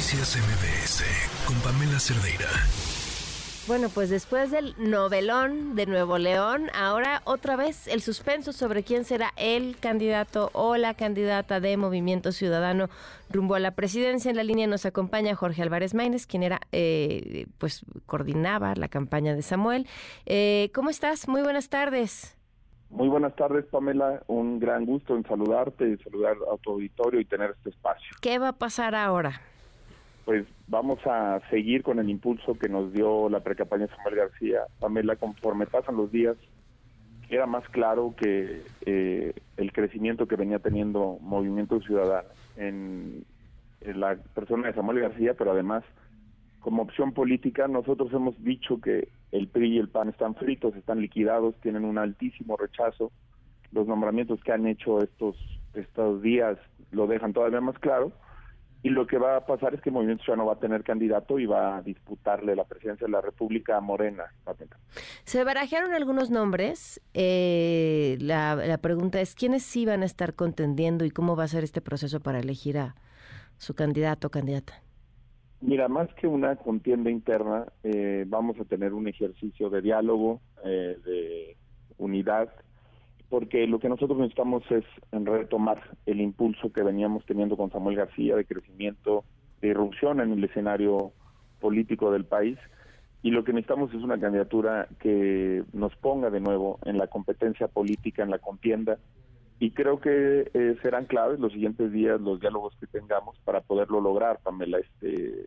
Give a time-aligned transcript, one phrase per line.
[0.00, 1.04] Noticias MBS
[1.46, 2.48] con Pamela Cerdeira.
[3.68, 9.04] Bueno, pues después del novelón de Nuevo León, ahora otra vez el suspenso sobre quién
[9.04, 12.88] será el candidato o la candidata de Movimiento Ciudadano
[13.28, 14.30] rumbo a la presidencia.
[14.30, 19.34] En la línea nos acompaña Jorge Álvarez Maínez, quien era, eh, pues, coordinaba la campaña
[19.34, 19.86] de Samuel.
[20.24, 21.28] Eh, ¿Cómo estás?
[21.28, 22.38] Muy buenas tardes.
[22.88, 24.22] Muy buenas tardes, Pamela.
[24.28, 28.16] Un gran gusto en saludarte, saludar a tu auditorio y tener este espacio.
[28.22, 29.42] ¿Qué va a pasar ahora?
[30.24, 34.60] Pues vamos a seguir con el impulso que nos dio la precampaña Samuel García.
[34.78, 36.36] Pamela, conforme pasan los días,
[37.28, 43.24] era más claro que eh, el crecimiento que venía teniendo Movimiento Ciudadano en,
[43.80, 45.84] en la persona de Samuel García, pero además
[46.60, 51.00] como opción política, nosotros hemos dicho que el PRI y el PAN están fritos, están
[51.00, 53.10] liquidados, tienen un altísimo rechazo.
[53.72, 55.36] Los nombramientos que han hecho estos
[55.74, 56.58] estos días
[56.90, 58.12] lo dejan todavía más claro.
[58.82, 61.44] Y lo que va a pasar es que Movimiento Ciudadano va a tener candidato y
[61.44, 64.24] va a disputarle la presidencia de la República a Morena.
[65.24, 67.00] Se barajaron algunos nombres.
[67.12, 71.48] Eh, la, la pregunta es, ¿quiénes sí van a estar contendiendo y cómo va a
[71.48, 72.94] ser este proceso para elegir a
[73.58, 74.82] su candidato o candidata?
[75.60, 80.96] Mira, más que una contienda interna, eh, vamos a tener un ejercicio de diálogo, eh,
[81.04, 81.56] de
[81.98, 82.48] unidad,
[83.30, 88.34] porque lo que nosotros necesitamos es retomar el impulso que veníamos teniendo con Samuel García
[88.34, 89.24] de crecimiento,
[89.62, 91.12] de irrupción en el escenario
[91.60, 92.58] político del país,
[93.22, 97.68] y lo que necesitamos es una candidatura que nos ponga de nuevo en la competencia
[97.68, 98.98] política, en la contienda,
[99.60, 104.00] y creo que eh, serán claves los siguientes días los diálogos que tengamos para poderlo
[104.00, 104.78] lograr, Pamela.
[104.78, 105.46] Este,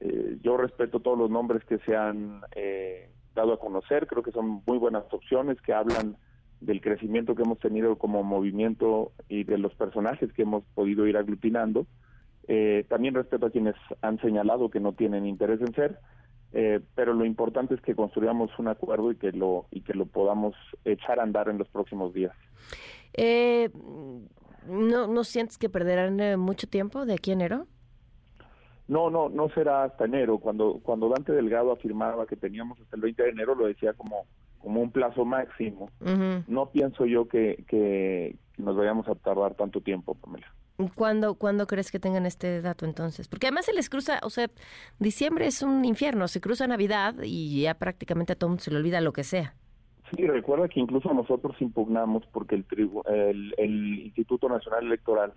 [0.00, 4.32] eh, yo respeto todos los nombres que se han eh, dado a conocer, creo que
[4.32, 6.16] son muy buenas opciones que hablan
[6.64, 11.16] del crecimiento que hemos tenido como movimiento y de los personajes que hemos podido ir
[11.16, 11.86] aglutinando.
[12.88, 15.98] también respeto a quienes han señalado que no tienen interés en ser,
[16.94, 20.54] pero lo importante es que construyamos un acuerdo y que lo y que lo podamos
[20.84, 22.34] echar a andar en los próximos días.
[23.14, 23.70] Eh,
[24.66, 27.66] ¿no, ¿No sientes que perderán eh, mucho tiempo de aquí a enero?
[28.88, 30.38] No, no, no será hasta enero.
[30.38, 34.26] Cuando cuando Dante Delgado afirmaba que teníamos hasta el 20 de enero, lo decía como
[34.62, 35.90] como un plazo máximo.
[36.46, 40.46] No pienso yo que, que nos vayamos a tardar tanto tiempo, Pamela.
[40.94, 43.28] ¿Cuándo, ¿Cuándo crees que tengan este dato entonces?
[43.28, 44.48] Porque además se les cruza, o sea,
[44.98, 48.78] diciembre es un infierno, se cruza Navidad y ya prácticamente a todo mundo se le
[48.78, 49.54] olvida lo que sea.
[50.16, 55.32] Sí, recuerda que incluso nosotros impugnamos porque el, el, Instituto Nacional Electoral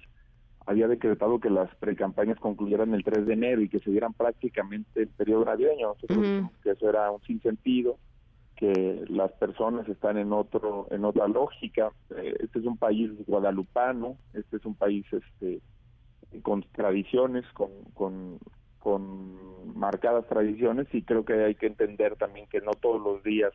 [0.66, 5.04] había decretado que las precampañas concluyeran el 3 de enero y que se dieran prácticamente
[5.04, 5.90] el periodo navideño.
[5.90, 7.98] Nosotros que eso era un sinsentido,
[8.56, 11.92] que las personas están en otro en otra lógica.
[12.16, 15.62] Eh, este es un país guadalupano, este es un país este
[16.42, 18.40] con tradiciones, con, con,
[18.80, 23.54] con marcadas tradiciones y creo que hay que entender también que no todos los días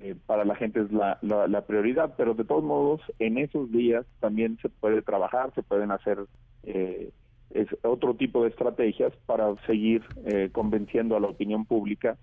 [0.00, 4.06] eh, para la gente es la, la, prioridad, pero de todos modos en esos días
[4.20, 6.18] también se puede trabajar, se pueden hacer
[6.62, 7.10] eh,
[7.50, 12.16] es otro tipo de estrategias para seguir eh, convenciendo a la opinión pública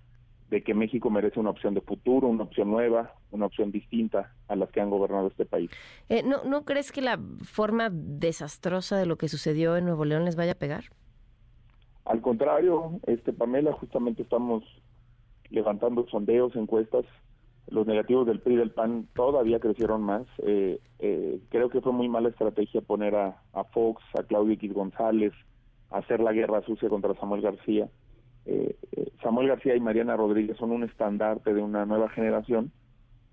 [0.50, 4.56] de que México merece una opción de futuro, una opción nueva, una opción distinta a
[4.56, 5.70] las que han gobernado este país.
[6.24, 10.36] ¿no, ¿No crees que la forma desastrosa de lo que sucedió en Nuevo León les
[10.36, 10.84] vaya a pegar?
[12.04, 14.64] Al contrario, este Pamela, justamente estamos
[15.50, 17.04] levantando sondeos, encuestas
[17.70, 20.26] los negativos del PRI y del PAN todavía crecieron más.
[20.38, 23.36] Eh, eh, creo que fue muy mala estrategia poner a,
[23.72, 25.32] Fox, a Claudio X González,
[25.90, 27.88] a hacer la guerra sucia contra Samuel García.
[28.46, 28.74] Eh,
[29.22, 32.72] Samuel García y Mariana Rodríguez son un estandarte de una nueva generación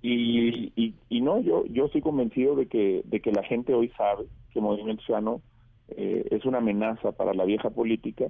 [0.02, 4.26] y, y, no, yo yo estoy convencido de que de que la gente hoy sabe
[4.54, 5.42] que Movimiento Ciudadano
[5.90, 8.26] es una amenaza para la vieja política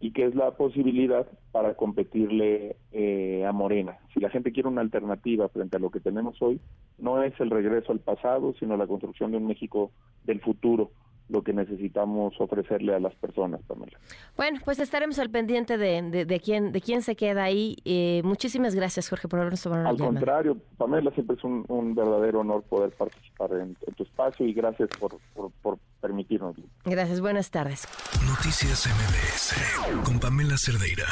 [0.00, 3.98] y que es la posibilidad para competirle eh, a Morena.
[4.12, 6.60] Si la gente quiere una alternativa frente a lo que tenemos hoy,
[6.98, 9.90] no es el regreso al pasado, sino la construcción de un México
[10.24, 10.90] del futuro
[11.28, 13.98] lo que necesitamos ofrecerle a las personas, Pamela.
[14.36, 17.76] Bueno, pues estaremos al pendiente de, de, quién de quién se queda ahí.
[17.84, 22.62] Eh, muchísimas gracias, Jorge, por habernos tomado Al contrario, Pamela, siempre es un, verdadero honor
[22.64, 26.56] poder participar en, tu espacio y gracias por, por, por permitirnos.
[26.84, 27.88] Gracias, buenas tardes.
[28.28, 31.06] Noticias MBS con Pamela Cerdeira.